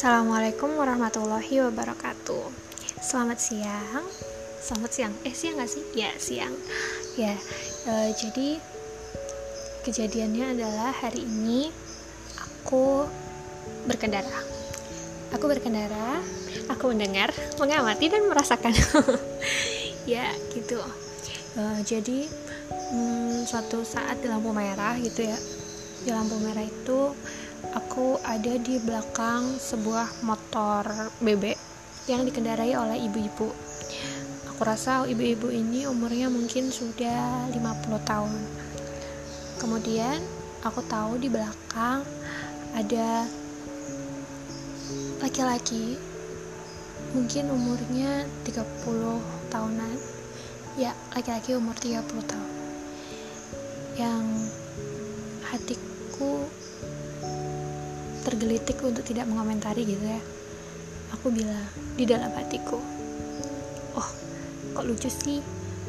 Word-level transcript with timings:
Assalamualaikum 0.00 0.80
warahmatullahi 0.80 1.60
wabarakatuh. 1.60 2.48
Selamat 3.04 3.36
siang. 3.36 4.00
Selamat 4.56 4.90
siang. 4.96 5.12
Eh 5.28 5.34
siang 5.36 5.60
gak 5.60 5.68
sih? 5.68 5.84
Ya 5.92 6.08
siang. 6.16 6.56
Ya 7.20 7.36
e, 7.84 8.08
Jadi 8.16 8.56
Kejadiannya 9.84 10.56
adalah 10.56 10.96
hari 10.96 11.20
ini 11.20 11.68
Aku 12.40 13.04
Berkendara. 13.84 14.40
Aku 15.36 15.44
berkendara 15.44 16.24
Aku 16.72 16.96
mendengar 16.96 17.28
Mengamati 17.60 18.08
dan 18.08 18.24
merasakan. 18.24 18.72
Ya 20.16 20.32
gitu. 20.56 20.80
E, 21.60 21.84
Jadi 21.84 22.24
hmm, 22.88 23.44
Suatu 23.44 23.84
saat 23.84 24.16
di 24.24 24.32
lampu 24.32 24.48
merah 24.56 24.96
gitu 24.96 25.28
ya. 25.28 25.36
Di 26.00 26.08
lampu 26.08 26.40
merah 26.40 26.64
itu 26.64 27.12
aku 27.76 28.18
ada 28.24 28.56
di 28.58 28.80
belakang 28.80 29.56
sebuah 29.60 30.24
motor 30.24 31.12
bebek 31.20 31.56
yang 32.08 32.24
dikendarai 32.24 32.74
oleh 32.74 33.06
ibu-ibu. 33.06 33.48
Aku 34.50 34.60
rasa 34.64 35.04
ibu-ibu 35.06 35.48
ini 35.52 35.86
umurnya 35.86 36.26
mungkin 36.32 36.72
sudah 36.72 37.48
50 37.52 38.08
tahun. 38.08 38.40
Kemudian 39.60 40.18
aku 40.64 40.80
tahu 40.88 41.20
di 41.20 41.28
belakang 41.28 42.04
ada 42.76 43.24
laki-laki 45.20 46.00
mungkin 47.12 47.50
umurnya 47.50 48.24
30 48.46 49.20
tahunan. 49.50 49.96
Ya, 50.78 50.94
laki-laki 51.12 51.58
umur 51.58 51.76
30 51.76 52.06
tahun. 52.24 52.52
Yang 53.98 54.24
hatiku 55.50 56.46
tergelitik 58.22 58.80
untuk 58.84 59.02
tidak 59.06 59.26
mengomentari 59.26 59.84
gitu 59.84 60.04
ya. 60.04 60.20
Aku 61.18 61.32
bilang 61.32 61.66
di 61.98 62.06
dalam 62.06 62.30
hatiku 62.36 62.78
oh 63.98 64.08
kok 64.76 64.84
lucu 64.86 65.10
sih? 65.10 65.40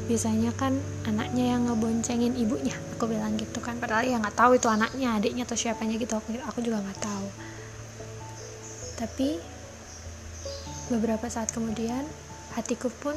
Biasanya 0.09 0.52
kan 0.57 0.75
anaknya 1.07 1.55
yang 1.55 1.69
ngeboncengin 1.69 2.33
ibunya. 2.35 2.73
Aku 2.97 3.05
bilang 3.07 3.37
gitu 3.37 3.61
kan. 3.61 3.77
Padahal 3.77 4.03
ya 4.03 4.17
nggak 4.17 4.35
tahu 4.35 4.57
itu 4.57 4.67
anaknya 4.67 5.15
adiknya 5.15 5.43
atau 5.45 5.55
siapanya 5.55 5.95
gitu. 5.95 6.17
Aku 6.17 6.29
aku 6.41 6.59
juga 6.65 6.81
nggak 6.81 6.99
tahu. 6.99 7.27
Tapi 8.97 9.29
beberapa 10.91 11.29
saat 11.31 11.53
kemudian 11.53 12.03
hatiku 12.57 12.91
pun 12.99 13.15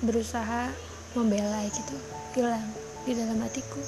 berusaha 0.00 0.70
membela 1.18 1.60
gitu. 1.68 1.96
Bilang 2.32 2.64
di 3.04 3.12
dalam 3.12 3.36
hatiku 3.44 3.82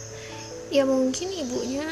ya 0.68 0.82
mungkin 0.82 1.30
ibunya 1.30 1.86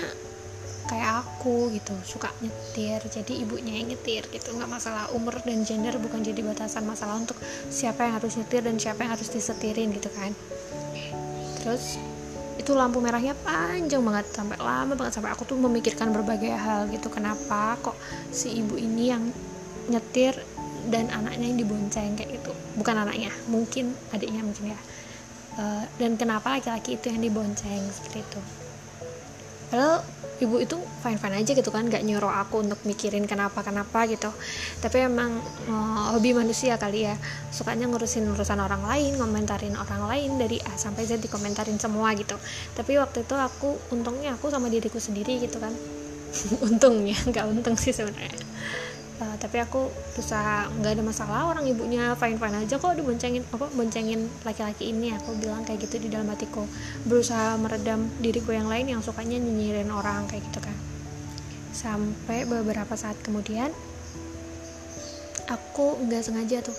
kayak 0.95 1.27
aku 1.27 1.75
gitu 1.75 1.91
suka 2.07 2.31
nyetir. 2.39 3.03
Jadi 3.11 3.43
ibunya 3.43 3.83
yang 3.83 3.91
nyetir 3.91 4.31
gitu 4.31 4.55
nggak 4.55 4.71
masalah 4.71 5.11
umur 5.11 5.43
dan 5.43 5.67
gender 5.67 5.99
bukan 5.99 6.23
jadi 6.23 6.39
batasan 6.47 6.87
masalah 6.87 7.19
untuk 7.19 7.35
siapa 7.67 8.07
yang 8.07 8.23
harus 8.23 8.39
nyetir 8.39 8.63
dan 8.63 8.79
siapa 8.79 9.03
yang 9.03 9.19
harus 9.19 9.27
disetirin 9.27 9.91
gitu 9.91 10.07
kan. 10.15 10.31
Terus 11.59 11.99
itu 12.55 12.71
lampu 12.79 13.03
merahnya 13.03 13.35
panjang 13.43 14.01
banget 14.07 14.31
sampai 14.31 14.57
lama 14.63 14.95
banget 14.95 15.19
sampai 15.19 15.35
aku 15.35 15.43
tuh 15.43 15.59
memikirkan 15.59 16.15
berbagai 16.15 16.55
hal 16.55 16.87
gitu 16.89 17.11
kenapa 17.11 17.75
kok 17.83 17.99
si 18.31 18.57
ibu 18.63 18.79
ini 18.79 19.11
yang 19.11 19.29
nyetir 19.91 20.33
dan 20.89 21.11
anaknya 21.11 21.51
yang 21.51 21.59
dibonceng 21.59 22.15
kayak 22.15 22.39
gitu. 22.39 22.55
Bukan 22.79 22.95
anaknya 22.95 23.35
mungkin 23.51 23.99
adiknya 24.15 24.47
mungkin 24.47 24.73
ya. 24.73 24.81
Uh, 25.55 25.85
dan 25.99 26.15
kenapa 26.15 26.55
laki-laki 26.55 26.97
itu 26.97 27.11
yang 27.11 27.21
dibonceng 27.21 27.83
seperti 27.91 28.23
itu. 28.23 28.41
Padahal 29.75 30.07
ibu 30.41 30.59
itu 30.59 30.75
fine 31.03 31.19
fine 31.21 31.37
aja 31.43 31.53
gitu 31.55 31.71
kan 31.71 31.87
gak 31.87 32.03
nyuruh 32.03 32.31
aku 32.31 32.65
untuk 32.65 32.81
mikirin 32.89 33.29
kenapa 33.29 33.63
kenapa 33.63 34.07
gitu. 34.11 34.31
Tapi 34.83 35.07
emang 35.07 35.39
uh, 35.71 36.15
hobi 36.17 36.35
manusia 36.35 36.75
kali 36.81 37.07
ya. 37.07 37.15
Sukanya 37.55 37.87
ngurusin 37.87 38.27
urusan 38.27 38.59
orang 38.59 38.83
lain 38.87 39.19
ngomentarin 39.19 39.79
orang 39.79 40.09
lain 40.11 40.41
dari 40.41 40.59
A 40.65 40.75
sampai 40.75 41.07
Z 41.07 41.23
dikomentarin 41.23 41.79
semua 41.79 42.11
gitu. 42.19 42.35
Tapi 42.75 42.99
waktu 42.99 43.23
itu 43.23 43.35
aku 43.37 43.79
untungnya 43.95 44.35
aku 44.35 44.51
sama 44.51 44.67
diriku 44.67 44.99
sendiri 44.99 45.39
gitu 45.39 45.63
kan. 45.63 45.75
Untungnya 46.67 47.15
nggak 47.31 47.47
untung 47.47 47.79
sih 47.79 47.95
sebenarnya 47.95 48.43
uh, 49.21 49.37
tapi 49.39 49.63
aku 49.63 49.91
berusaha 50.15 50.71
nggak 50.81 50.93
ada 50.99 51.05
masalah. 51.05 51.41
Orang 51.51 51.65
ibunya 51.69 52.15
fine 52.19 52.39
fine 52.39 52.57
aja 52.65 52.79
kok 52.79 52.95
diboncengin 52.97 53.43
apa 53.53 53.67
boncengin 53.75 54.27
laki-laki 54.43 54.91
ini. 54.91 55.15
Aku 55.19 55.37
bilang 55.39 55.63
kayak 55.63 55.87
gitu 55.87 56.03
di 56.03 56.09
dalam 56.11 56.31
hatiku. 56.31 56.67
Berusaha 57.07 57.55
meredam 57.61 58.11
diriku 58.19 58.55
yang 58.55 58.67
lain 58.67 58.91
yang 58.91 59.01
sukanya 59.05 59.39
nyinyirin 59.39 59.91
orang 59.91 60.27
kayak 60.27 60.43
gitu 60.51 60.61
kan. 60.63 60.77
Sampai 61.75 62.47
beberapa 62.47 62.95
saat 62.95 63.19
kemudian 63.23 63.71
aku 65.51 65.99
nggak 66.09 66.23
sengaja 66.25 66.65
tuh. 66.65 66.77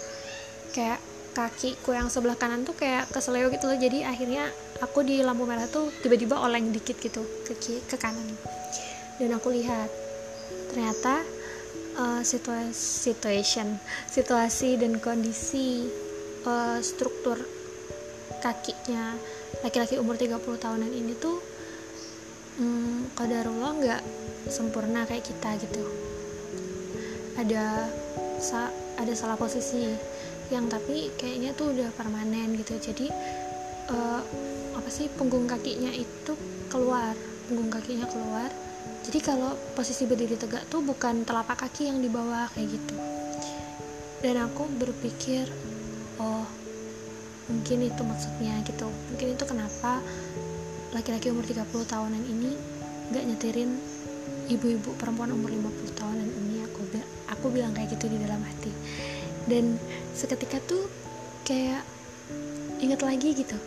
Kayak 0.75 0.99
kakiku 1.35 1.91
yang 1.91 2.07
sebelah 2.07 2.39
kanan 2.39 2.63
tuh 2.63 2.75
kayak 2.75 3.11
keseleo 3.11 3.51
gitu 3.51 3.67
loh. 3.67 3.75
Jadi 3.75 4.07
akhirnya 4.07 4.47
aku 4.79 5.03
di 5.03 5.19
lampu 5.23 5.43
merah 5.43 5.67
tuh 5.67 5.91
tiba-tiba 6.03 6.39
oleng 6.39 6.71
dikit 6.71 6.99
gitu 6.99 7.23
ke 7.43 7.55
ke 7.59 7.95
kanan. 7.99 8.27
Dan 9.19 9.31
aku 9.35 9.51
lihat 9.51 9.87
ternyata 10.71 11.23
uh, 11.99 12.21
situasi 12.21 12.71
situation 12.73 13.79
situasi 14.11 14.79
dan 14.79 14.99
kondisi 14.99 15.87
uh, 16.45 16.79
struktur 16.79 17.39
kakinya. 18.39 19.17
Laki-laki 19.63 19.97
umur 19.97 20.19
30 20.19 20.37
tahunan 20.61 20.91
ini 20.91 21.17
tuh 21.17 21.41
um, 22.61 23.09
kadarullah 23.17 23.71
nggak 23.81 24.01
sempurna 24.51 25.07
kayak 25.09 25.25
kita 25.25 25.57
gitu. 25.57 25.83
Ada 27.35 27.89
sa 28.37 28.69
ada 28.95 29.13
salah 29.17 29.35
posisi 29.35 29.89
yang 30.53 30.69
tapi 30.69 31.09
kayaknya 31.17 31.57
tuh 31.57 31.73
udah 31.73 31.89
permanen 31.97 32.53
gitu. 32.59 32.77
Jadi 32.77 33.09
uh, 33.89 34.21
apa 34.75 34.89
sih 34.91 35.09
punggung 35.09 35.49
kakinya 35.49 35.89
itu 35.89 36.33
keluar 36.69 37.15
punggung 37.47 37.71
kakinya 37.73 38.05
keluar 38.09 38.49
jadi 39.05 39.21
kalau 39.21 39.53
posisi 39.77 40.09
berdiri 40.09 40.33
tegak 40.33 40.65
tuh 40.65 40.81
bukan 40.81 41.21
telapak 41.29 41.61
kaki 41.61 41.93
yang 41.93 42.01
di 42.01 42.09
bawah 42.09 42.49
kayak 42.57 42.73
gitu. 42.73 42.95
Dan 44.25 44.41
aku 44.41 44.65
berpikir 44.81 45.45
oh 46.17 46.49
mungkin 47.45 47.85
itu 47.85 48.01
maksudnya 48.01 48.57
gitu. 48.65 48.89
Mungkin 49.13 49.37
itu 49.37 49.43
kenapa 49.45 50.01
laki-laki 50.89 51.29
umur 51.29 51.45
30 51.45 51.69
tahunan 51.85 52.23
ini 52.25 52.57
nggak 53.13 53.23
nyetirin 53.29 53.77
ibu-ibu 54.49 54.97
perempuan 54.97 55.29
umur 55.37 55.53
50 55.53 55.93
tahunan 55.93 56.25
ini? 56.25 56.65
Aku 56.65 56.81
aku 57.29 57.45
bilang 57.53 57.77
kayak 57.77 57.93
gitu 57.93 58.09
di 58.09 58.17
dalam 58.17 58.41
hati. 58.41 58.73
Dan 59.45 59.77
seketika 60.17 60.57
tuh 60.65 60.89
kayak 61.45 61.85
inget 62.81 63.05
lagi 63.05 63.37
gitu 63.37 63.57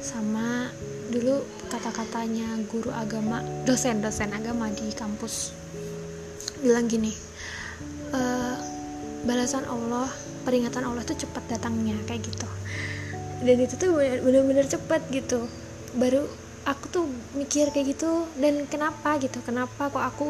sama 0.00 0.72
dulu 1.12 1.44
kata-katanya 1.68 2.56
guru 2.68 2.88
agama 2.90 3.44
dosen-dosen 3.68 4.32
agama 4.32 4.72
di 4.72 4.90
kampus 4.96 5.52
bilang 6.60 6.88
gini 6.88 7.12
e, 8.12 8.20
balasan 9.24 9.64
Allah 9.68 10.08
peringatan 10.44 10.88
Allah 10.88 11.04
tuh 11.04 11.16
cepat 11.16 11.44
datangnya 11.48 11.96
kayak 12.08 12.24
gitu. 12.24 12.48
Dan 13.40 13.56
itu 13.60 13.74
tuh 13.76 13.96
bener-bener 13.96 14.64
cepat 14.68 15.04
gitu. 15.12 15.48
Baru 15.96 16.28
aku 16.68 16.84
tuh 16.92 17.04
mikir 17.36 17.72
kayak 17.72 17.96
gitu 17.96 18.28
dan 18.36 18.68
kenapa 18.68 19.16
gitu? 19.20 19.40
Kenapa 19.44 19.88
kok 19.88 20.04
aku 20.04 20.26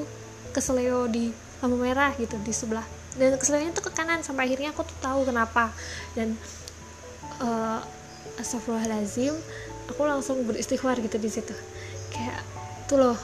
keseleo 0.55 1.07
di 1.11 1.31
lampu 1.63 1.77
merah 1.79 2.15
gitu 2.19 2.39
di 2.43 2.55
sebelah? 2.55 2.87
Dan 3.19 3.35
keseleonya 3.35 3.75
tuh 3.75 3.91
ke 3.91 3.93
kanan 3.95 4.23
sampai 4.23 4.47
akhirnya 4.47 4.71
aku 4.71 4.87
tuh 4.87 4.99
tahu 5.03 5.27
kenapa. 5.27 5.75
Dan 6.15 6.39
uh, 7.43 7.83
astagfirullahalazim 8.41 9.37
aku 9.91 10.03
langsung 10.07 10.47
beristighfar 10.47 11.03
gitu 11.03 11.19
di 11.19 11.31
situ. 11.31 11.55
Kayak 12.15 12.41
tuh 12.87 12.99
loh 12.99 13.19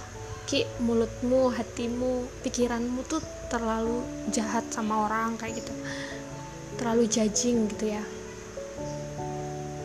ki 0.46 0.66
mulutmu 0.82 1.50
hatimu 1.50 2.26
pikiranmu 2.42 3.02
tuh 3.06 3.22
terlalu 3.50 4.02
jahat 4.30 4.66
sama 4.70 5.06
orang 5.06 5.38
kayak 5.38 5.62
gitu. 5.62 5.72
Terlalu 6.78 7.06
judging 7.06 7.70
gitu 7.70 7.94
ya. 7.94 8.02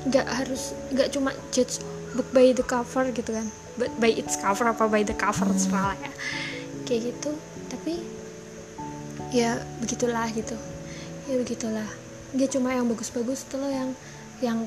Nggak 0.10 0.28
harus 0.28 0.74
nggak 0.90 1.10
cuma 1.14 1.32
judge 1.54 1.82
book 2.18 2.28
by 2.34 2.54
the 2.54 2.66
cover 2.66 3.10
gitu 3.14 3.32
kan. 3.32 3.48
But 3.80 3.94
by 3.98 4.12
its 4.12 4.36
cover 4.36 4.68
apa 4.68 4.86
by 4.90 5.06
the 5.06 5.16
cover 5.16 5.48
serala 5.56 5.96
ya. 5.98 6.12
Kayak 6.86 7.16
gitu 7.16 7.32
tapi 7.70 8.04
ya 9.32 9.62
begitulah 9.80 10.28
gitu. 10.34 10.58
Ya 11.30 11.36
begitulah. 11.40 11.90
Nggak 12.34 12.50
cuma 12.58 12.74
yang 12.74 12.90
bagus-bagus 12.90 13.48
tuh 13.48 13.62
loh 13.62 13.72
yang 13.72 13.90
yang 14.42 14.66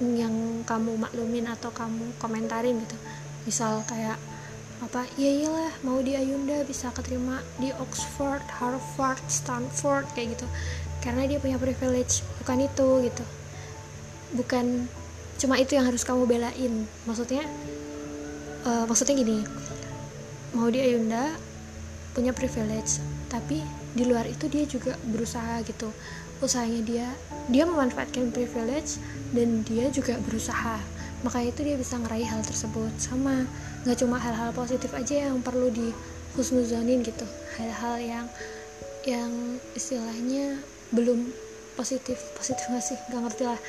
yang 0.00 0.64
kamu 0.64 0.96
maklumin 0.96 1.46
atau 1.48 1.68
kamu 1.70 2.16
komentarin 2.16 2.80
gitu. 2.80 2.96
Misal 3.44 3.84
kayak 3.84 4.16
apa 4.80 5.04
ya 5.20 5.28
iyalah 5.28 5.76
mau 5.84 6.00
di 6.00 6.16
Ayunda 6.16 6.64
bisa 6.64 6.88
keterima 6.96 7.44
di 7.60 7.68
Oxford, 7.76 8.40
Harvard, 8.48 9.20
Stanford 9.28 10.08
kayak 10.16 10.40
gitu. 10.40 10.46
Karena 11.04 11.28
dia 11.28 11.36
punya 11.36 11.60
privilege 11.60 12.24
bukan 12.40 12.64
itu 12.64 12.88
gitu. 13.04 13.24
Bukan 14.36 14.88
cuma 15.40 15.56
itu 15.60 15.76
yang 15.76 15.84
harus 15.84 16.04
kamu 16.04 16.24
belain. 16.24 16.88
Maksudnya 17.04 17.44
uh, 18.64 18.84
maksudnya 18.88 19.16
gini 19.16 19.44
mau 20.50 20.66
di 20.66 20.82
Ayunda 20.82 21.38
punya 22.12 22.34
privilege 22.34 22.98
tapi 23.30 23.62
di 23.94 24.06
luar 24.06 24.26
itu 24.26 24.50
dia 24.50 24.66
juga 24.66 24.98
berusaha 25.06 25.62
gitu. 25.62 25.94
Usahanya 26.42 26.82
dia 26.82 27.06
dia 27.50 27.64
memanfaatkan 27.66 28.34
privilege 28.34 28.98
dan 29.34 29.62
dia 29.66 29.90
juga 29.94 30.18
berusaha. 30.22 30.78
Makanya 31.22 31.48
itu 31.52 31.60
dia 31.62 31.76
bisa 31.76 32.00
ngeraih 32.00 32.26
hal 32.26 32.42
tersebut 32.42 32.90
sama 32.96 33.44
nggak 33.86 33.98
cuma 34.00 34.16
hal-hal 34.18 34.50
positif 34.52 34.90
aja 34.92 35.30
yang 35.30 35.38
perlu 35.40 35.70
di 35.70 35.94
husnuzonin 36.34 37.06
gitu. 37.06 37.26
Hal-hal 37.58 37.96
yang 38.02 38.26
yang 39.06 39.30
istilahnya 39.72 40.60
belum 40.92 41.32
positif 41.78 42.18
positif 42.36 42.64
nggak 42.66 42.84
sih? 42.84 42.98
Nggak 43.12 43.22
ngerti 43.30 43.44
lah. 43.46 43.60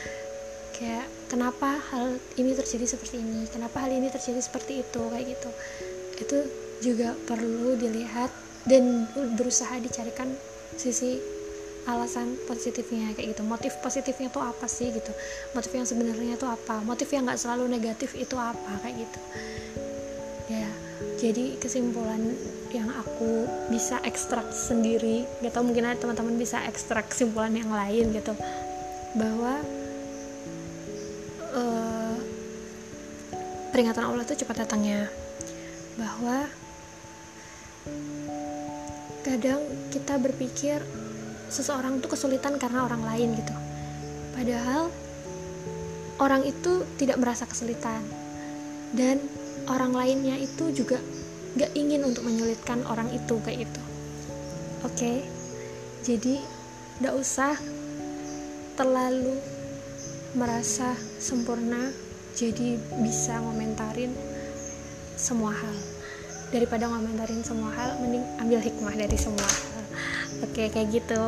Kayak 0.71 1.05
kenapa 1.29 1.77
hal 1.93 2.17
ini 2.39 2.57
terjadi 2.57 2.97
seperti 2.97 3.21
ini? 3.21 3.45
Kenapa 3.51 3.85
hal 3.85 3.91
ini 3.93 4.09
terjadi 4.09 4.41
seperti 4.41 4.81
itu? 4.81 5.01
Kayak 5.11 5.25
gitu. 5.37 5.49
Itu 6.17 6.37
juga 6.81 7.13
perlu 7.29 7.77
dilihat 7.77 8.33
dan 8.65 9.09
berusaha 9.37 9.77
dicarikan 9.81 10.29
sisi 10.77 11.21
alasan 11.89 12.37
positifnya 12.45 13.13
kayak 13.17 13.37
gitu. 13.37 13.41
Motif 13.45 13.73
positifnya 13.81 14.29
tuh 14.29 14.43
apa 14.45 14.69
sih 14.69 14.93
gitu. 14.93 15.13
Motif 15.57 15.71
yang 15.73 15.87
sebenarnya 15.87 16.37
tuh 16.37 16.49
apa? 16.49 16.81
Motif 16.85 17.09
yang 17.09 17.25
nggak 17.25 17.41
selalu 17.41 17.69
negatif 17.69 18.13
itu 18.13 18.37
apa 18.37 18.81
kayak 18.85 19.05
gitu. 19.05 19.19
Ya 20.51 20.69
jadi 21.17 21.57
kesimpulan 21.57 22.21
yang 22.73 22.89
aku 22.89 23.45
bisa 23.69 24.01
ekstrak 24.05 24.47
sendiri 24.53 25.27
gak 25.43 25.53
tau 25.53 25.61
mungkin 25.61 25.85
ada 25.85 25.97
teman-teman 25.99 26.39
bisa 26.39 26.61
ekstrak 26.65 27.09
kesimpulan 27.09 27.53
yang 27.53 27.69
lain 27.69 28.13
gitu. 28.13 28.33
Bahwa 29.17 29.61
uh, 31.53 32.17
peringatan 33.73 34.05
Allah 34.05 34.25
itu 34.25 34.45
cepat 34.45 34.65
datangnya. 34.65 35.09
Bahwa 35.97 36.45
kadang 39.21 39.61
kita 39.93 40.17
berpikir 40.17 40.81
seseorang 41.51 42.01
itu 42.01 42.07
kesulitan 42.07 42.57
karena 42.57 42.85
orang 42.87 43.03
lain 43.05 43.37
gitu. 43.37 43.55
Padahal 44.33 44.89
orang 46.21 46.47
itu 46.47 46.87
tidak 46.97 47.21
merasa 47.21 47.45
kesulitan. 47.45 48.01
Dan 48.91 49.23
orang 49.71 49.95
lainnya 49.95 50.35
itu 50.35 50.73
juga 50.75 50.99
gak 51.55 51.71
ingin 51.79 52.03
untuk 52.03 52.27
menyulitkan 52.27 52.83
orang 52.87 53.07
itu 53.11 53.39
kayak 53.43 53.67
gitu. 53.67 53.81
Oke? 54.81 54.95
Okay? 54.97 55.17
jadi 56.01 56.41
gak 56.97 57.13
usah 57.13 57.53
terlalu 58.73 59.37
merasa 60.33 60.97
sempurna 61.21 61.93
jadi 62.33 62.81
bisa 63.05 63.37
ngomentarin 63.37 64.09
semua 65.13 65.53
hal 65.53 65.77
daripada 66.51 66.91
ngomentarin 66.91 67.41
semua 67.41 67.71
hal 67.73 67.95
mending 68.03 68.23
ambil 68.43 68.59
hikmah 68.59 68.95
dari 68.95 69.15
semua 69.15 69.47
Oke 70.41 70.73
kayak 70.73 70.89
gitu. 70.89 71.23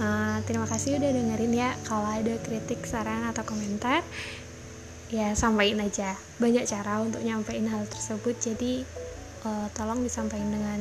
Uh, 0.00 0.40
Terima 0.48 0.64
kasih 0.64 0.96
udah 0.96 1.10
dengerin 1.12 1.52
ya. 1.52 1.70
Kalau 1.84 2.08
ada 2.08 2.34
kritik, 2.40 2.88
saran, 2.88 3.28
atau 3.28 3.44
komentar 3.44 4.00
Ya 5.12 5.36
sampaikan 5.36 5.84
aja. 5.84 6.16
Banyak 6.40 6.64
cara 6.64 7.04
untuk 7.04 7.20
nyampein 7.20 7.68
hal 7.68 7.84
tersebut 7.86 8.34
Jadi 8.40 8.82
uh, 9.44 9.68
tolong 9.76 10.00
disampaikan 10.00 10.48
dengan 10.48 10.78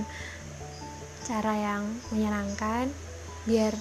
Cara 1.28 1.54
yang 1.58 1.84
menyenangkan 2.16 2.88
Biar 3.44 3.76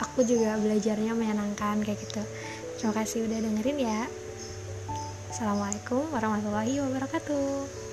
aku 0.00 0.24
juga 0.24 0.56
belajarnya 0.56 1.12
menyenangkan 1.12 1.84
Kayak 1.84 2.00
gitu. 2.08 2.22
Terima 2.80 2.96
kasih 2.96 3.28
udah 3.28 3.38
dengerin 3.42 3.78
ya. 3.84 4.00
Assalamualaikum 5.30 6.08
warahmatullahi 6.10 6.80
wabarakatuh 6.82 7.89